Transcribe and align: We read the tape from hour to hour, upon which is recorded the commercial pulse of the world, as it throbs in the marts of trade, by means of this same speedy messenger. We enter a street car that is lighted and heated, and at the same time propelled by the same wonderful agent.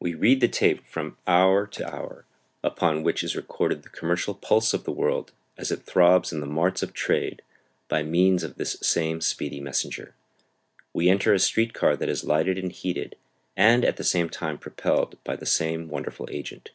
We 0.00 0.14
read 0.14 0.40
the 0.40 0.48
tape 0.48 0.84
from 0.84 1.16
hour 1.28 1.64
to 1.68 1.88
hour, 1.88 2.24
upon 2.64 3.04
which 3.04 3.22
is 3.22 3.36
recorded 3.36 3.84
the 3.84 3.88
commercial 3.88 4.34
pulse 4.34 4.74
of 4.74 4.82
the 4.82 4.90
world, 4.90 5.30
as 5.56 5.70
it 5.70 5.84
throbs 5.84 6.32
in 6.32 6.40
the 6.40 6.46
marts 6.48 6.82
of 6.82 6.92
trade, 6.92 7.40
by 7.86 8.02
means 8.02 8.42
of 8.42 8.56
this 8.56 8.72
same 8.80 9.20
speedy 9.20 9.60
messenger. 9.60 10.16
We 10.92 11.08
enter 11.08 11.32
a 11.32 11.38
street 11.38 11.72
car 11.72 11.94
that 11.96 12.08
is 12.08 12.24
lighted 12.24 12.58
and 12.58 12.72
heated, 12.72 13.14
and 13.56 13.84
at 13.84 13.96
the 13.96 14.02
same 14.02 14.28
time 14.28 14.58
propelled 14.58 15.22
by 15.22 15.36
the 15.36 15.46
same 15.46 15.88
wonderful 15.88 16.26
agent. 16.32 16.72